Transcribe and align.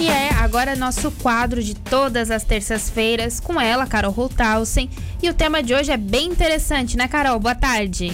E 0.00 0.08
é 0.08 0.32
agora 0.32 0.74
nosso 0.74 1.10
quadro 1.10 1.62
de 1.62 1.74
todas 1.74 2.30
as 2.30 2.42
terças-feiras 2.42 3.38
com 3.38 3.60
ela, 3.60 3.86
Carol 3.86 4.10
Hultausen. 4.10 4.88
E 5.22 5.28
o 5.28 5.34
tema 5.34 5.62
de 5.62 5.74
hoje 5.74 5.92
é 5.92 5.96
bem 5.98 6.28
interessante, 6.28 6.96
né, 6.96 7.06
Carol? 7.06 7.38
Boa 7.38 7.54
tarde. 7.54 8.10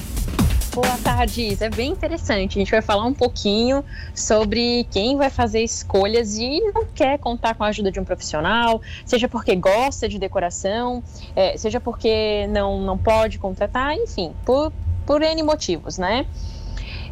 Boa 0.74 0.99
tarde, 0.99 1.42
Isa. 1.42 1.67
É 1.67 1.71
bem 1.71 1.92
interessante. 1.92 2.58
A 2.58 2.60
gente 2.60 2.72
vai 2.72 2.83
falar 2.83 3.04
um 3.04 3.14
pouquinho 3.14 3.85
sobre 4.12 4.85
quem 4.90 5.17
vai 5.17 5.30
fazer 5.30 5.62
escolhas 5.62 6.37
e 6.37 6.60
não 6.74 6.87
quer 6.92 7.21
contar 7.21 7.54
com 7.54 7.62
a 7.62 7.69
ajuda 7.69 7.92
de 7.92 8.00
um 8.00 8.04
profissional, 8.04 8.82
seja 9.04 9.28
porque 9.28 9.54
gosta 9.54 10.08
de 10.08 10.18
decoração, 10.18 11.04
é, 11.37 11.56
seja 11.56 11.78
porque 11.78 12.48
não, 12.48 12.80
não 12.80 12.98
pode 12.98 13.38
contratar, 13.38 13.94
enfim, 13.94 14.34
por, 14.44 14.72
por 15.06 15.22
N 15.22 15.40
motivos, 15.44 15.98
né? 15.98 16.27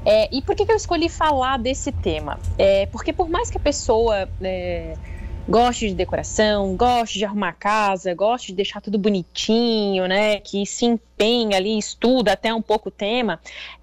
É, 0.04 0.28
e 0.30 0.42
por 0.42 0.54
que, 0.54 0.66
que, 0.66 0.72
eu 0.72 0.76
escolhi 0.76 1.08
falar 1.08 1.58
desse 1.58 1.90
tema? 1.90 2.38
É, 2.58 2.86
porque 2.86 3.12
por 3.12 3.28
mais 3.28 3.50
que 3.50 3.56
a 3.56 3.60
pessoa 3.60 4.28
é, 4.42 4.94
goste 5.46 5.88
de 5.88 5.94
decoração, 5.94 6.74
goste 6.74 7.18
de 7.18 7.24
arrumar 7.24 7.50
a 7.50 7.52
casa, 7.52 8.14
goste 8.14 8.48
de 8.48 8.54
deixar 8.54 8.80
tudo 8.80 8.98
bonitinho, 8.98 10.06
né? 10.06 10.40
Que 10.40 10.64
se 10.64 10.86
empenha 10.86 11.58
ali, 11.58 11.78
estuda 11.78 12.32
até 12.32 12.52
um 12.52 12.62
pouco 12.62 12.88
o 12.88 12.92
tema, 12.92 13.38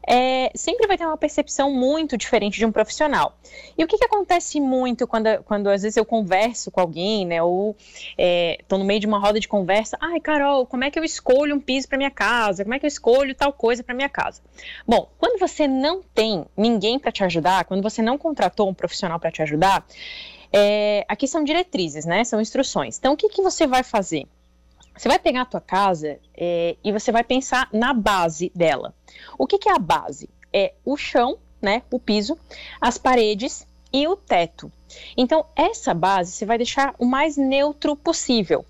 é, 0.07 0.51
sempre 0.55 0.87
vai 0.87 0.97
ter 0.97 1.05
uma 1.05 1.17
percepção 1.17 1.71
muito 1.71 2.17
diferente 2.17 2.57
de 2.57 2.65
um 2.65 2.71
profissional. 2.71 3.37
E 3.77 3.83
o 3.83 3.87
que, 3.87 3.97
que 3.97 4.05
acontece 4.05 4.59
muito 4.59 5.05
quando, 5.05 5.27
quando 5.43 5.67
às 5.67 5.83
vezes 5.83 5.97
eu 5.97 6.05
converso 6.05 6.71
com 6.71 6.81
alguém, 6.81 7.25
né? 7.25 7.43
Ou 7.43 7.75
estou 8.17 8.77
é, 8.77 8.79
no 8.79 8.83
meio 8.83 8.99
de 8.99 9.05
uma 9.05 9.19
roda 9.19 9.39
de 9.39 9.47
conversa, 9.47 9.97
ai, 10.01 10.19
Carol, 10.19 10.65
como 10.65 10.83
é 10.83 10.89
que 10.89 10.97
eu 10.97 11.03
escolho 11.03 11.55
um 11.55 11.59
piso 11.59 11.87
para 11.87 11.97
minha 11.97 12.11
casa? 12.11 12.63
Como 12.63 12.73
é 12.73 12.79
que 12.79 12.85
eu 12.85 12.89
escolho 12.89 13.35
tal 13.35 13.53
coisa 13.53 13.83
para 13.83 13.93
minha 13.93 14.09
casa? 14.09 14.41
Bom, 14.87 15.07
quando 15.19 15.39
você 15.39 15.67
não 15.67 16.01
tem 16.01 16.43
ninguém 16.57 16.97
para 16.97 17.11
te 17.11 17.23
ajudar, 17.23 17.65
quando 17.65 17.83
você 17.83 18.01
não 18.01 18.17
contratou 18.17 18.67
um 18.67 18.73
profissional 18.73 19.19
para 19.19 19.31
te 19.31 19.43
ajudar, 19.43 19.85
é, 20.51 21.05
aqui 21.07 21.27
são 21.27 21.43
diretrizes, 21.43 22.05
né? 22.05 22.23
São 22.23 22.41
instruções. 22.41 22.97
Então, 22.97 23.13
o 23.13 23.17
que, 23.17 23.29
que 23.29 23.41
você 23.41 23.65
vai 23.65 23.83
fazer? 23.83 24.27
Você 24.97 25.07
vai 25.07 25.17
pegar 25.17 25.41
a 25.41 25.45
tua 25.45 25.61
casa 25.61 26.19
é, 26.35 26.75
e 26.83 26.91
você 26.91 27.11
vai 27.11 27.23
pensar 27.23 27.69
na 27.71 27.93
base 27.93 28.51
dela. 28.53 28.93
O 29.37 29.47
que, 29.47 29.57
que 29.57 29.69
é 29.69 29.73
a 29.73 29.79
base? 29.79 30.29
É 30.51 30.73
o 30.83 30.97
chão, 30.97 31.37
né? 31.61 31.81
O 31.89 31.99
piso, 31.99 32.37
as 32.79 32.97
paredes 32.97 33.65
e 33.93 34.07
o 34.07 34.15
teto. 34.15 34.71
Então, 35.15 35.45
essa 35.55 35.93
base 35.93 36.33
você 36.33 36.45
vai 36.45 36.57
deixar 36.57 36.93
o 36.99 37.05
mais 37.05 37.37
neutro 37.37 37.95
possível. 37.95 38.65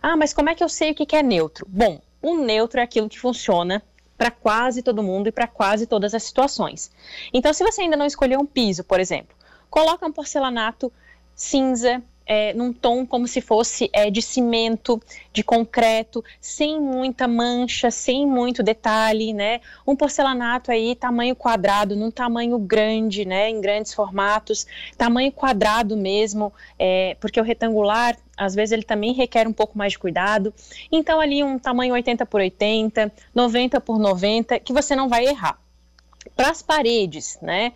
Ah, 0.00 0.16
mas 0.16 0.32
como 0.32 0.48
é 0.48 0.54
que 0.54 0.64
eu 0.64 0.68
sei 0.68 0.92
o 0.92 0.94
que, 0.94 1.06
que 1.06 1.16
é 1.16 1.22
neutro? 1.22 1.66
Bom, 1.68 2.00
o 2.22 2.36
neutro 2.36 2.80
é 2.80 2.82
aquilo 2.82 3.08
que 3.08 3.18
funciona 3.18 3.82
para 4.16 4.30
quase 4.30 4.82
todo 4.82 5.02
mundo 5.02 5.28
e 5.28 5.32
para 5.32 5.46
quase 5.46 5.86
todas 5.86 6.14
as 6.14 6.22
situações. 6.22 6.90
Então, 7.32 7.52
se 7.52 7.62
você 7.62 7.82
ainda 7.82 7.96
não 7.96 8.06
escolheu 8.06 8.40
um 8.40 8.46
piso, 8.46 8.82
por 8.82 8.98
exemplo, 8.98 9.36
coloca 9.70 10.06
um 10.06 10.12
porcelanato 10.12 10.92
cinza, 11.38 12.02
é, 12.26 12.52
num 12.52 12.74
tom 12.74 13.06
como 13.06 13.26
se 13.26 13.40
fosse 13.40 13.88
é, 13.90 14.10
de 14.10 14.20
cimento, 14.20 15.00
de 15.32 15.42
concreto, 15.42 16.22
sem 16.38 16.78
muita 16.78 17.26
mancha, 17.26 17.90
sem 17.90 18.26
muito 18.26 18.62
detalhe, 18.62 19.32
né? 19.32 19.62
Um 19.86 19.96
porcelanato 19.96 20.70
aí, 20.70 20.94
tamanho 20.94 21.34
quadrado, 21.34 21.96
num 21.96 22.10
tamanho 22.10 22.58
grande, 22.58 23.24
né? 23.24 23.48
Em 23.48 23.60
grandes 23.60 23.94
formatos, 23.94 24.66
tamanho 24.98 25.32
quadrado 25.32 25.96
mesmo, 25.96 26.52
é, 26.78 27.16
porque 27.18 27.40
o 27.40 27.44
retangular, 27.44 28.18
às 28.36 28.54
vezes, 28.54 28.72
ele 28.72 28.82
também 28.82 29.14
requer 29.14 29.48
um 29.48 29.52
pouco 29.52 29.78
mais 29.78 29.92
de 29.92 29.98
cuidado. 29.98 30.52
Então, 30.92 31.18
ali 31.18 31.42
um 31.42 31.58
tamanho 31.58 31.94
80 31.94 32.26
por 32.26 32.42
80, 32.42 33.10
90 33.34 33.80
por 33.80 33.98
90, 33.98 34.58
que 34.60 34.72
você 34.72 34.94
não 34.94 35.08
vai 35.08 35.24
errar. 35.24 35.58
Para 36.36 36.50
as 36.50 36.60
paredes, 36.60 37.38
né? 37.40 37.72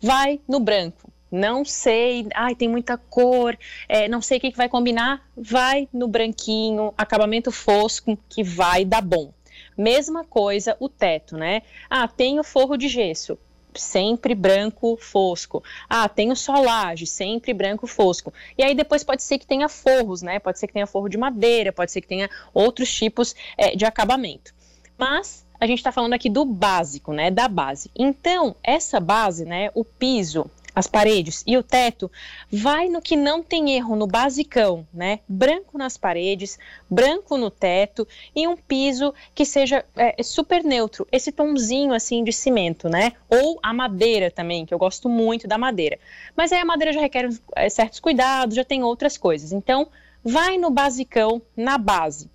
Vai 0.00 0.38
no 0.46 0.60
branco 0.60 1.10
não 1.30 1.64
sei, 1.64 2.26
ai, 2.34 2.54
tem 2.54 2.68
muita 2.68 2.96
cor, 2.96 3.56
é, 3.88 4.08
não 4.08 4.20
sei 4.20 4.38
o 4.38 4.40
que, 4.40 4.50
que 4.50 4.56
vai 4.56 4.68
combinar, 4.68 5.26
vai 5.36 5.88
no 5.92 6.08
branquinho, 6.08 6.92
acabamento 6.96 7.52
fosco, 7.52 8.18
que 8.28 8.42
vai 8.42 8.84
dar 8.84 9.02
bom. 9.02 9.32
Mesma 9.76 10.24
coisa 10.24 10.76
o 10.80 10.88
teto, 10.88 11.36
né? 11.36 11.62
Ah, 11.88 12.08
tem 12.08 12.40
o 12.40 12.44
forro 12.44 12.76
de 12.76 12.88
gesso, 12.88 13.38
sempre 13.74 14.34
branco 14.34 14.96
fosco. 15.00 15.62
Ah, 15.88 16.08
tem 16.08 16.32
o 16.32 16.36
solage, 16.36 17.06
sempre 17.06 17.52
branco 17.52 17.86
fosco. 17.86 18.32
E 18.56 18.62
aí 18.62 18.74
depois 18.74 19.04
pode 19.04 19.22
ser 19.22 19.38
que 19.38 19.46
tenha 19.46 19.68
forros, 19.68 20.22
né? 20.22 20.38
Pode 20.38 20.58
ser 20.58 20.66
que 20.66 20.72
tenha 20.72 20.86
forro 20.86 21.08
de 21.08 21.16
madeira, 21.16 21.72
pode 21.72 21.92
ser 21.92 22.00
que 22.00 22.08
tenha 22.08 22.28
outros 22.52 22.92
tipos 22.92 23.34
é, 23.56 23.76
de 23.76 23.84
acabamento. 23.84 24.52
Mas 24.96 25.46
a 25.60 25.66
gente 25.66 25.78
está 25.78 25.92
falando 25.92 26.12
aqui 26.12 26.28
do 26.28 26.44
básico, 26.44 27.12
né? 27.12 27.30
Da 27.30 27.48
base. 27.48 27.90
Então, 27.96 28.54
essa 28.62 29.00
base, 29.00 29.44
né? 29.44 29.70
O 29.74 29.84
piso, 29.84 30.50
as 30.78 30.86
paredes 30.86 31.42
e 31.44 31.56
o 31.56 31.62
teto, 31.62 32.08
vai 32.48 32.88
no 32.88 33.02
que 33.02 33.16
não 33.16 33.42
tem 33.42 33.72
erro, 33.72 33.96
no 33.96 34.06
basicão, 34.06 34.86
né? 34.94 35.18
Branco 35.28 35.76
nas 35.76 35.96
paredes, 35.96 36.56
branco 36.88 37.36
no 37.36 37.50
teto 37.50 38.06
e 38.34 38.46
um 38.46 38.56
piso 38.56 39.12
que 39.34 39.44
seja 39.44 39.84
é, 39.96 40.22
super 40.22 40.62
neutro, 40.62 41.04
esse 41.10 41.32
tomzinho 41.32 41.92
assim 41.92 42.22
de 42.22 42.32
cimento, 42.32 42.88
né? 42.88 43.14
Ou 43.28 43.58
a 43.60 43.74
madeira 43.74 44.30
também, 44.30 44.64
que 44.64 44.72
eu 44.72 44.78
gosto 44.78 45.08
muito 45.08 45.48
da 45.48 45.58
madeira. 45.58 45.98
Mas 46.36 46.52
aí 46.52 46.60
a 46.60 46.64
madeira 46.64 46.92
já 46.92 47.00
requer 47.00 47.28
é, 47.56 47.68
certos 47.68 47.98
cuidados, 47.98 48.54
já 48.54 48.64
tem 48.64 48.84
outras 48.84 49.18
coisas. 49.18 49.50
Então, 49.50 49.88
vai 50.22 50.58
no 50.58 50.70
basicão, 50.70 51.42
na 51.56 51.76
base. 51.76 52.30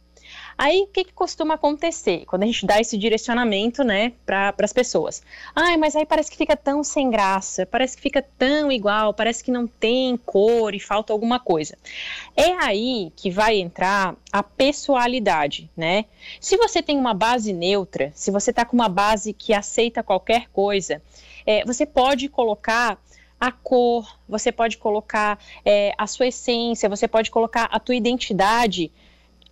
Aí, 0.58 0.84
o 0.84 0.88
que, 0.88 1.04
que 1.06 1.14
costuma 1.14 1.56
acontecer 1.56 2.26
quando 2.26 2.44
a 2.44 2.46
gente 2.46 2.66
dá 2.66 2.80
esse 2.80 2.98
direcionamento, 2.98 3.84
né, 3.84 4.14
para 4.26 4.54
as 4.60 4.74
pessoas? 4.74 5.22
Ai, 5.56 5.78
mas 5.78 5.96
aí 5.96 6.06
parece 6.06 6.30
que 6.32 6.38
fica 6.38 6.56
tão 6.56 6.84
sem 6.84 7.10
graça, 7.10 7.66
parece 7.66 7.96
que 7.96 8.02
fica 8.02 8.22
tão 8.38 8.72
igual, 8.72 9.14
parece 9.14 9.44
que 9.44 9.52
não 9.52 9.68
tem 9.68 10.16
cor 10.18 10.74
e 10.74 10.80
falta 10.80 11.12
alguma 11.14 11.40
coisa. 11.40 11.78
É 12.36 12.52
aí 12.64 13.12
que 13.16 13.30
vai 13.30 13.58
entrar 13.58 14.16
a 14.32 14.44
pessoalidade, 14.44 15.70
né? 15.76 16.06
Se 16.40 16.58
você 16.58 16.82
tem 16.82 16.98
uma 16.98 17.14
base 17.14 17.54
neutra, 17.54 18.12
se 18.14 18.32
você 18.32 18.52
está 18.52 18.66
com 18.66 18.76
uma 18.76 18.90
base 18.90 19.34
que 19.34 19.54
aceita 19.54 20.04
qualquer 20.04 20.50
coisa, 20.50 21.02
é, 21.46 21.66
você 21.66 21.86
pode 21.86 22.30
colocar 22.30 22.98
a 23.40 23.52
cor, 23.52 24.18
você 24.28 24.54
pode 24.54 24.78
colocar 24.78 25.38
é, 25.66 25.94
a 25.98 26.08
sua 26.08 26.28
essência, 26.28 26.88
você 26.88 27.10
pode 27.10 27.30
colocar 27.30 27.66
a 27.66 27.78
tua 27.78 27.94
identidade 27.94 28.90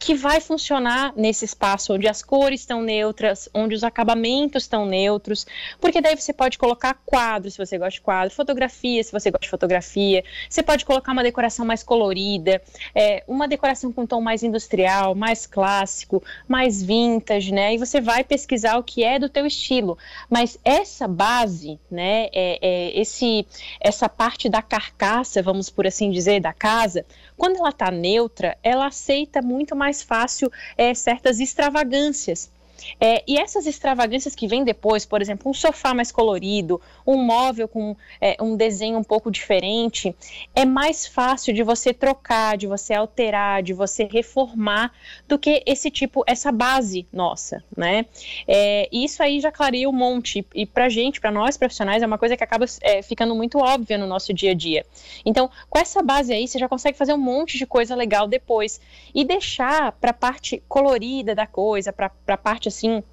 que 0.01 0.16
vai 0.16 0.41
funcionar 0.41 1.13
nesse 1.16 1.45
espaço 1.45 1.94
onde 1.94 2.07
as 2.07 2.23
cores 2.23 2.62
estão 2.62 2.81
neutras, 2.81 3.47
onde 3.53 3.75
os 3.75 3.84
acabamentos 3.84 4.63
estão 4.63 4.84
neutros, 4.84 5.45
porque 5.79 6.01
daí 6.01 6.16
você 6.16 6.34
pode 6.34 6.57
colocar 6.57 6.95
quadros, 7.06 7.53
se 7.53 7.59
você 7.63 7.78
gosta 7.78 7.91
de 7.91 8.01
quadro, 8.01 8.34
fotografia, 8.34 9.03
se 9.03 9.12
você 9.12 9.29
gosta 9.29 9.44
de 9.44 9.50
fotografia, 9.50 10.23
você 10.50 10.63
pode 10.63 10.85
colocar 10.85 11.12
uma 11.12 11.22
decoração 11.22 11.63
mais 11.63 11.84
colorida, 11.84 12.59
é, 12.95 13.23
uma 13.28 13.47
decoração 13.47 13.94
com 13.94 14.07
tom 14.07 14.22
mais 14.22 14.41
industrial, 14.41 15.13
mais 15.13 15.45
clássico, 15.45 16.23
mais 16.47 16.81
vintage, 16.81 17.53
né? 17.53 17.75
E 17.75 17.78
você 17.78 18.01
vai 18.01 18.23
pesquisar 18.23 18.79
o 18.79 18.83
que 18.83 19.03
é 19.03 19.19
do 19.19 19.29
teu 19.29 19.45
estilo. 19.45 20.00
Mas 20.28 20.57
essa 20.66 21.07
base, 21.07 21.79
né, 21.91 22.28
é, 22.33 22.57
é 22.59 23.00
esse, 23.00 23.45
essa 23.79 24.09
parte 24.09 24.50
da 24.50 24.63
carcaça, 24.63 25.44
vamos 25.44 25.69
por 25.69 25.85
assim 25.85 26.09
dizer, 26.09 26.41
da 26.41 26.53
casa, 26.53 27.06
quando 27.38 27.57
ela 27.57 27.69
está 27.69 27.91
neutra, 27.91 28.57
ela 28.63 28.88
aceita 28.88 29.41
muito 29.41 29.75
mais 29.75 29.91
fácil 30.00 30.52
é, 30.78 30.94
certas 30.94 31.40
extravagâncias. 31.40 32.52
É, 33.00 33.24
e 33.28 33.38
essas 33.38 33.66
extravagâncias 33.66 34.36
que 34.36 34.47
vêm 34.47 34.64
depois, 34.64 35.06
por 35.06 35.22
exemplo, 35.22 35.50
um 35.50 35.53
sofá 35.53 35.94
mais 35.94 36.12
colorido, 36.12 36.81
um 37.06 37.18
móvel 37.18 37.68
com 37.68 37.96
é, 38.19 38.38
um 38.42 38.56
desenho 38.56 38.97
um 38.97 39.03
pouco 39.03 39.31
diferente, 39.31 40.16
é 40.56 40.66
mais 40.66 41.06
fácil 41.06 41.53
de 41.53 41.64
você 41.64 41.94
trocar, 41.94 42.58
de 42.58 42.68
você 42.68 42.94
alterar, 42.94 43.64
de 43.64 43.74
você 43.74 44.03
reformar 44.03 44.92
do 45.28 45.38
que 45.38 45.64
esse 45.66 45.90
tipo, 45.90 46.24
essa 46.25 46.52
base 46.52 47.08
nossa, 47.12 47.64
né? 47.75 48.06
É, 48.47 48.88
isso 48.92 49.22
aí 49.22 49.40
já 49.40 49.52
clareia 49.52 49.90
um 49.90 49.94
monte. 49.94 50.46
E 50.53 50.66
pra 50.66 50.90
gente, 50.90 51.19
para 51.19 51.31
nós 51.31 51.58
profissionais, 51.58 52.02
é 52.02 52.06
uma 52.06 52.18
coisa 52.18 52.38
que 52.38 52.44
acaba 52.44 52.66
é, 52.81 53.02
ficando 53.02 53.36
muito 53.36 53.59
óbvia 53.59 53.98
no 53.98 54.08
nosso 54.08 54.34
dia 54.34 54.52
a 54.52 54.56
dia. 54.56 54.86
Então, 55.25 55.50
com 55.69 55.80
essa 55.80 56.01
base 56.01 56.33
aí, 56.33 56.48
você 56.48 56.57
já 56.57 56.68
consegue 56.68 56.98
fazer 56.98 57.13
um 57.13 57.18
monte 57.18 57.57
de 57.57 57.66
coisa 57.66 57.95
legal 57.95 58.28
depois 58.28 58.80
e 59.13 59.24
deixar 59.24 59.92
para 59.94 60.12
a 60.12 60.13
parte 60.13 60.63
colorida 60.68 61.36
da 61.36 61.45
coisa, 61.45 61.92
para 61.92 62.12
a 62.28 62.38
parte 62.38 62.70
assim, 62.71 63.03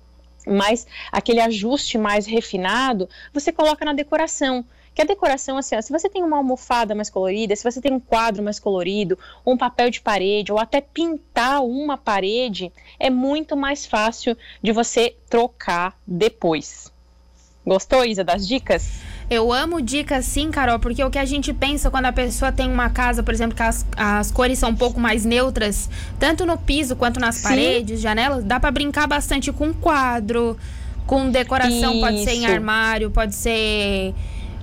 mais 0.47 0.87
aquele 1.13 1.41
ajuste 1.41 1.99
mais 1.99 2.27
refinado, 2.27 3.09
você 3.33 3.53
coloca 3.53 3.85
na 3.85 3.93
decoração. 3.93 4.65
Que 4.95 5.03
a 5.03 5.05
decoração, 5.05 5.57
assim, 5.57 5.81
se 5.81 5.93
você 5.93 6.09
tem 6.09 6.25
uma 6.25 6.39
almofada 6.39 6.93
mais 6.93 7.09
colorida, 7.09 7.55
se 7.55 7.63
você 7.63 7.81
tem 7.81 7.93
um 7.93 8.01
quadro 8.01 8.43
mais 8.43 8.59
colorido, 8.59 9.17
um 9.47 9.57
papel 9.57 9.91
de 9.91 10.01
parede, 10.01 10.51
ou 10.51 10.59
até 10.59 10.81
pintar 10.81 11.63
uma 11.63 11.97
parede, 11.97 12.73
é 12.99 13.09
muito 13.09 13.57
mais 13.57 13.87
fácil 13.87 14.37
de 14.61 14.73
você 14.73 15.15
trocar 15.31 15.97
depois. 16.05 16.91
Gostou, 17.65 18.05
Isa, 18.05 18.25
das 18.25 18.49
dicas? 18.49 19.03
Eu 19.31 19.53
amo 19.53 19.83
dicas 19.83 20.25
sim, 20.25 20.51
Carol, 20.51 20.79
porque 20.79 21.05
o 21.05 21.11
que 21.11 21.19
a 21.19 21.25
gente 21.27 21.53
pensa 21.53 21.91
quando 21.91 22.07
a 22.07 22.13
pessoa 22.13 22.51
tem 22.51 22.71
uma 22.71 22.89
casa, 22.89 23.23
por 23.23 23.35
exemplo, 23.35 23.55
que 23.55 23.63
as, 23.63 23.85
as 23.95 24.31
cores 24.31 24.59
são 24.59 24.71
um 24.71 24.75
pouco 24.75 24.99
mais 24.99 25.25
neutras, 25.25 25.91
tanto 26.19 26.47
no 26.47 26.57
piso 26.57 26.97
quanto 26.97 27.21
nas 27.21 27.37
sim. 27.37 27.43
paredes, 27.43 28.01
janelas, 28.01 28.43
dá 28.43 28.59
para 28.59 28.71
brincar 28.71 29.07
bastante 29.07 29.53
com 29.53 29.73
quadro, 29.75 30.57
com 31.07 31.31
decoração, 31.31 31.93
Isso. 31.93 32.01
pode 32.01 32.25
ser 32.25 32.33
em 32.33 32.47
armário, 32.47 33.11
pode 33.11 33.35
ser 33.35 34.15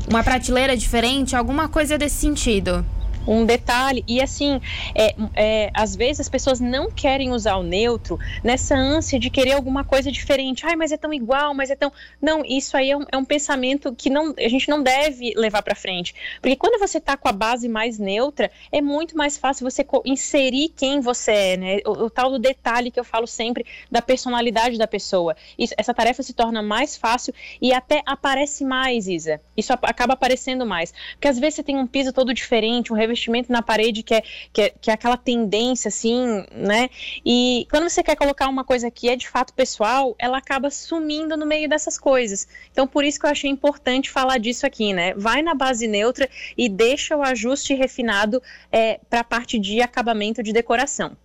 uma 0.09 0.23
prateleira 0.23 0.75
diferente, 0.75 1.35
alguma 1.35 1.69
coisa 1.69 1.95
desse 1.95 2.15
sentido. 2.15 2.83
Um 3.27 3.45
detalhe. 3.45 4.03
E 4.07 4.21
assim, 4.21 4.61
é, 4.93 5.15
é, 5.35 5.71
às 5.73 5.95
vezes 5.95 6.21
as 6.21 6.29
pessoas 6.29 6.59
não 6.59 6.89
querem 6.91 7.31
usar 7.31 7.55
o 7.55 7.63
neutro 7.63 8.19
nessa 8.43 8.75
ânsia 8.75 9.19
de 9.19 9.29
querer 9.29 9.53
alguma 9.53 9.83
coisa 9.83 10.11
diferente. 10.11 10.65
Ai, 10.65 10.75
mas 10.75 10.91
é 10.91 10.97
tão 10.97 11.13
igual, 11.13 11.53
mas 11.53 11.69
é 11.69 11.75
tão. 11.75 11.91
Não, 12.21 12.43
isso 12.45 12.77
aí 12.77 12.91
é 12.91 12.97
um, 12.97 13.05
é 13.11 13.17
um 13.17 13.25
pensamento 13.25 13.93
que 13.93 14.09
não, 14.09 14.33
a 14.37 14.47
gente 14.47 14.69
não 14.69 14.81
deve 14.81 15.33
levar 15.35 15.61
para 15.61 15.75
frente. 15.75 16.13
Porque 16.41 16.55
quando 16.55 16.79
você 16.79 16.99
tá 16.99 17.17
com 17.17 17.27
a 17.27 17.31
base 17.31 17.67
mais 17.67 17.97
neutra, 17.97 18.51
é 18.71 18.81
muito 18.81 19.17
mais 19.17 19.37
fácil 19.37 19.69
você 19.69 19.85
inserir 20.05 20.69
quem 20.75 20.99
você 20.99 21.31
é, 21.31 21.57
né? 21.57 21.77
O, 21.85 22.05
o 22.05 22.09
tal 22.09 22.31
do 22.31 22.39
detalhe 22.39 22.91
que 22.91 22.99
eu 22.99 23.03
falo 23.03 23.27
sempre 23.27 23.65
da 23.89 24.01
personalidade 24.01 24.77
da 24.77 24.87
pessoa. 24.87 25.35
Isso, 25.57 25.73
essa 25.77 25.93
tarefa 25.93 26.21
se 26.23 26.33
torna 26.33 26.61
mais 26.61 26.95
fácil 26.95 27.33
e 27.61 27.73
até 27.73 28.01
aparece 28.05 28.63
mais, 28.63 29.07
Isa. 29.07 29.41
Isso 29.55 29.73
acaba 29.73 30.13
aparecendo 30.13 30.65
mais. 30.65 30.93
Porque 31.13 31.27
às 31.27 31.39
vezes 31.39 31.55
você 31.55 31.63
tem 31.63 31.77
um 31.77 31.87
piso 31.87 32.13
todo 32.13 32.33
diferente, 32.33 32.91
um 32.91 32.95
revestimento 32.95 33.14
na 33.49 33.61
parede 33.61 34.03
que 34.03 34.13
é, 34.13 34.23
que 34.51 34.61
é, 34.61 34.69
que 34.69 34.91
é 34.91 34.93
aquela 34.93 35.17
tendência, 35.17 35.89
assim, 35.89 36.45
né? 36.51 36.89
E 37.25 37.67
quando 37.69 37.89
você 37.89 38.03
quer 38.03 38.15
colocar 38.15 38.47
uma 38.47 38.63
coisa 38.63 38.89
que 38.91 39.09
é 39.09 39.15
de 39.15 39.27
fato 39.27 39.53
pessoal, 39.53 40.15
ela 40.17 40.37
acaba 40.37 40.69
sumindo 40.69 41.37
no 41.37 41.45
meio 41.45 41.69
dessas 41.69 41.97
coisas. 41.97 42.47
Então, 42.71 42.87
por 42.87 43.03
isso 43.03 43.19
que 43.19 43.25
eu 43.25 43.29
achei 43.29 43.49
importante 43.49 44.09
falar 44.09 44.37
disso 44.37 44.65
aqui, 44.65 44.93
né? 44.93 45.13
Vai 45.15 45.41
na 45.41 45.53
base 45.53 45.87
neutra 45.87 46.29
e 46.57 46.67
deixa 46.67 47.15
o 47.15 47.23
ajuste 47.23 47.73
refinado 47.73 48.41
é, 48.71 48.99
para 49.09 49.21
a 49.21 49.23
parte 49.23 49.59
de 49.59 49.81
acabamento 49.81 50.41
de 50.43 50.51
decoração. 50.51 51.15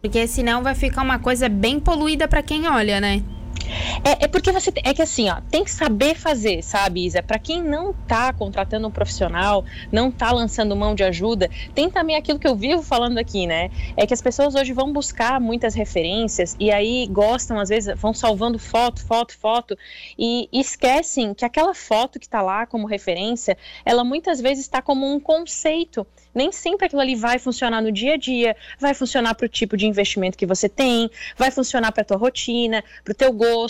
Porque 0.00 0.26
senão 0.26 0.62
vai 0.62 0.74
ficar 0.74 1.02
uma 1.02 1.18
coisa 1.18 1.48
bem 1.48 1.78
poluída 1.78 2.26
para 2.26 2.42
quem 2.42 2.66
olha, 2.66 3.00
né? 3.00 3.22
É, 4.04 4.24
é, 4.24 4.28
porque 4.28 4.50
você 4.52 4.72
é 4.84 4.94
que 4.94 5.02
assim, 5.02 5.28
ó, 5.28 5.40
tem 5.50 5.64
que 5.64 5.70
saber 5.70 6.14
fazer, 6.14 6.62
sabe, 6.62 7.04
Isa? 7.06 7.22
Para 7.22 7.38
quem 7.38 7.62
não 7.62 7.92
tá 7.92 8.32
contratando 8.32 8.88
um 8.88 8.90
profissional, 8.90 9.64
não 9.90 10.10
tá 10.10 10.30
lançando 10.32 10.76
mão 10.76 10.94
de 10.94 11.02
ajuda, 11.02 11.50
tem 11.74 11.90
também 11.90 12.16
aquilo 12.16 12.38
que 12.38 12.46
eu 12.46 12.56
vivo 12.56 12.82
falando 12.82 13.18
aqui, 13.18 13.46
né? 13.46 13.70
É 13.96 14.06
que 14.06 14.14
as 14.14 14.22
pessoas 14.22 14.54
hoje 14.54 14.72
vão 14.72 14.92
buscar 14.92 15.40
muitas 15.40 15.74
referências 15.74 16.56
e 16.58 16.70
aí 16.70 17.06
gostam, 17.10 17.58
às 17.58 17.68
vezes, 17.68 17.98
vão 17.98 18.12
salvando 18.12 18.58
foto, 18.58 19.04
foto, 19.04 19.36
foto 19.36 19.76
e 20.18 20.48
esquecem 20.52 21.34
que 21.34 21.44
aquela 21.44 21.74
foto 21.74 22.18
que 22.18 22.28
tá 22.28 22.42
lá 22.42 22.66
como 22.66 22.86
referência, 22.86 23.56
ela 23.84 24.04
muitas 24.04 24.40
vezes 24.40 24.64
está 24.64 24.82
como 24.82 25.06
um 25.06 25.20
conceito 25.20 26.06
nem 26.34 26.50
sempre 26.50 26.86
aquilo 26.86 27.00
ali 27.00 27.14
vai 27.14 27.38
funcionar 27.38 27.82
no 27.82 27.92
dia 27.92 28.14
a 28.14 28.16
dia, 28.16 28.56
vai 28.78 28.94
funcionar 28.94 29.34
para 29.34 29.46
o 29.46 29.48
tipo 29.48 29.76
de 29.76 29.86
investimento 29.86 30.38
que 30.38 30.46
você 30.46 30.68
tem, 30.68 31.10
vai 31.36 31.50
funcionar 31.50 31.92
para 31.92 32.04
tua 32.04 32.16
rotina, 32.16 32.82
para 33.04 33.12
o 33.12 33.14
teu 33.14 33.32
gosto. 33.32 33.61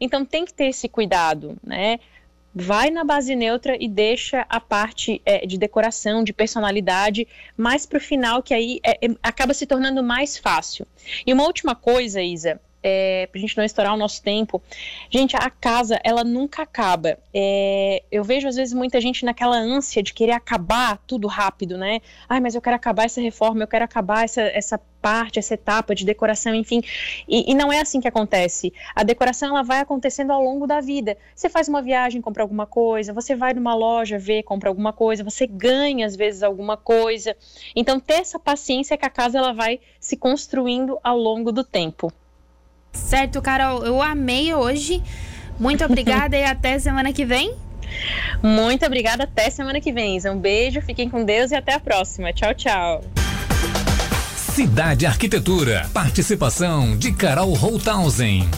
Então 0.00 0.24
tem 0.24 0.44
que 0.44 0.52
ter 0.52 0.66
esse 0.66 0.88
cuidado, 0.88 1.56
né? 1.62 1.98
Vai 2.52 2.90
na 2.90 3.04
base 3.04 3.36
neutra 3.36 3.76
e 3.78 3.88
deixa 3.88 4.44
a 4.48 4.58
parte 4.58 5.22
é, 5.24 5.46
de 5.46 5.56
decoração, 5.56 6.24
de 6.24 6.32
personalidade, 6.32 7.28
mais 7.56 7.86
para 7.86 7.98
o 7.98 8.00
final, 8.00 8.42
que 8.42 8.52
aí 8.52 8.80
é, 8.82 9.06
é, 9.06 9.10
acaba 9.22 9.54
se 9.54 9.66
tornando 9.66 10.02
mais 10.02 10.36
fácil. 10.36 10.84
E 11.24 11.32
uma 11.32 11.44
última 11.44 11.76
coisa, 11.76 12.20
Isa, 12.20 12.60
é, 12.82 13.28
pra 13.30 13.40
gente 13.40 13.56
não 13.56 13.64
estourar 13.64 13.94
o 13.94 13.96
nosso 13.96 14.22
tempo. 14.22 14.62
Gente, 15.10 15.36
a 15.36 15.50
casa, 15.50 16.00
ela 16.02 16.24
nunca 16.24 16.62
acaba. 16.62 17.18
É, 17.32 18.02
eu 18.10 18.24
vejo, 18.24 18.48
às 18.48 18.56
vezes, 18.56 18.74
muita 18.74 19.00
gente 19.00 19.24
naquela 19.24 19.56
ânsia 19.56 20.02
de 20.02 20.12
querer 20.12 20.32
acabar 20.32 20.98
tudo 21.06 21.28
rápido, 21.28 21.76
né? 21.76 22.00
Ai, 22.28 22.40
mas 22.40 22.54
eu 22.54 22.60
quero 22.60 22.76
acabar 22.76 23.04
essa 23.04 23.20
reforma, 23.20 23.62
eu 23.62 23.68
quero 23.68 23.84
acabar 23.84 24.24
essa, 24.24 24.42
essa 24.42 24.78
parte, 25.00 25.38
essa 25.38 25.54
etapa 25.54 25.94
de 25.94 26.04
decoração, 26.04 26.54
enfim. 26.54 26.82
E, 27.26 27.50
e, 27.50 27.54
não 27.54 27.72
é 27.72 27.80
assim 27.80 28.00
que 28.00 28.08
acontece. 28.08 28.72
A 28.94 29.02
decoração, 29.02 29.50
ela 29.50 29.62
vai 29.62 29.80
acontecendo 29.80 30.30
ao 30.30 30.42
longo 30.42 30.66
da 30.66 30.80
vida. 30.80 31.16
Você 31.34 31.48
faz 31.48 31.68
uma 31.68 31.82
viagem, 31.82 32.20
compra 32.20 32.42
alguma 32.42 32.66
coisa, 32.66 33.12
você 33.12 33.34
vai 33.34 33.54
numa 33.54 33.74
loja 33.74 34.18
ver, 34.18 34.42
compra 34.42 34.68
alguma 34.68 34.92
coisa, 34.92 35.24
você 35.24 35.46
ganha, 35.46 36.06
às 36.06 36.16
vezes, 36.16 36.42
alguma 36.42 36.76
coisa. 36.76 37.36
Então, 37.74 37.98
ter 37.98 38.14
essa 38.14 38.38
paciência 38.38 38.96
que 38.96 39.06
a 39.06 39.10
casa, 39.10 39.38
ela 39.38 39.52
vai 39.52 39.80
se 39.98 40.16
construindo 40.16 40.98
ao 41.02 41.16
longo 41.16 41.50
do 41.50 41.64
tempo. 41.64 42.12
Certo, 42.92 43.40
Carol, 43.40 43.84
eu 43.84 44.00
amei 44.00 44.54
hoje. 44.54 45.02
Muito 45.58 45.84
obrigada 45.84 46.36
e 46.36 46.44
até 46.44 46.78
semana 46.78 47.12
que 47.12 47.24
vem. 47.24 47.54
Muito 48.42 48.86
obrigada, 48.86 49.24
até 49.24 49.50
semana 49.50 49.80
que 49.80 49.92
vem. 49.92 50.18
Um 50.28 50.38
beijo, 50.38 50.80
fiquem 50.80 51.08
com 51.08 51.24
Deus 51.24 51.50
e 51.50 51.56
até 51.56 51.74
a 51.74 51.80
próxima. 51.80 52.32
Tchau, 52.32 52.54
tchau. 52.54 53.04
Cidade 54.36 55.06
Arquitetura. 55.06 55.88
Participação 55.92 56.96
de 56.96 57.12
Carol 57.12 57.52
Holthausen. 57.54 58.48